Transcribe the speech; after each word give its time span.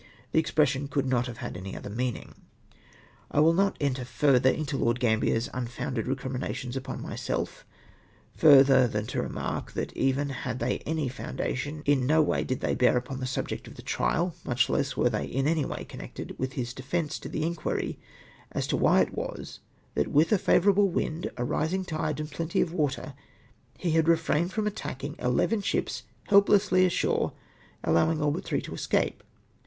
The 0.31 0.39
ex 0.39 0.49
pression 0.49 0.87
could 0.89 1.05
not 1.05 1.27
have 1.27 1.37
had 1.45 1.55
any 1.55 1.77
other 1.77 1.87
meaning. 1.91 2.33
I 3.29 3.37
v/ill 3.37 3.53
not 3.53 3.77
enter 3.79 4.03
furtlier 4.03 4.51
into 4.57 4.75
Lord 4.75 4.99
Gambier's 4.99 5.47
mi 5.53 5.67
founded 5.67 6.07
recriminations 6.07 6.75
upon 6.75 7.03
myself, 7.03 7.67
fuither 8.35 8.87
than 8.91 9.05
to 9.05 9.21
remark, 9.21 9.73
thai 9.73 9.89
even 9.93 10.29
had 10.29 10.57
they 10.57 10.79
any 10.87 11.07
foundation, 11.07 11.83
in 11.85 12.07
no 12.07 12.19
way 12.19 12.43
did 12.43 12.61
they 12.61 12.73
bear 12.73 12.97
upon 12.97 13.19
the 13.19 13.27
subject 13.27 13.67
of 13.67 13.75
the 13.75 13.83
trial, 13.83 14.33
much 14.43 14.71
less 14.71 14.95
Avere 14.95 15.11
they 15.11 15.25
in 15.25 15.45
any 15.47 15.65
way 15.65 15.85
connected 15.87 16.33
with 16.39 16.53
his 16.53 16.73
defence 16.73 17.19
tcj 17.19 17.29
the 17.29 17.43
inquiry 17.43 17.99
as 18.51 18.65
to 18.65 18.77
ichii 18.79 19.03
it 19.03 19.15
icas; 19.15 19.59
that 19.93 20.11
ivith 20.11 20.31
a 20.31 20.39
favourable 20.39 20.89
wind, 20.89 21.29
a 21.37 21.43
rising 21.43 21.85
tide, 21.85 22.19
and 22.19 22.31
plenti/ 22.31 22.63
of 22.63 22.73
water, 22.73 23.13
he 23.77 23.91
had 23.91 24.07
re 24.07 24.17
frained 24.17 24.51
from 24.51 24.65
attacking 24.65 25.15
eleven 25.19 25.61
ships 25.61 26.05
helplessly 26.23 26.87
ashore, 26.87 27.33
allowing 27.83 28.19
all 28.19 28.33
hut 28.33 28.43
three 28.43 28.61
to 28.61 28.73
escape 28.73 29.21